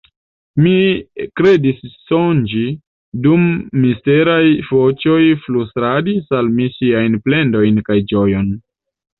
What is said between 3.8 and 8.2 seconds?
misteraj voĉoj flustradis al mi siajn plendojn kaj